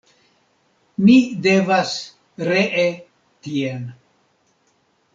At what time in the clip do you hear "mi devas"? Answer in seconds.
1.09-1.93